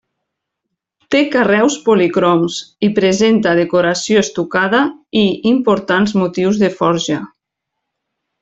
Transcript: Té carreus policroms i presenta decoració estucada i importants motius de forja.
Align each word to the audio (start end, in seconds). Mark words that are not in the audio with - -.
Té 1.15 1.19
carreus 1.35 1.75
policroms 1.89 2.57
i 2.89 2.89
presenta 3.01 3.53
decoració 3.61 4.25
estucada 4.25 4.81
i 5.25 5.27
importants 5.53 6.17
motius 6.23 6.63
de 6.67 6.75
forja. 6.81 7.21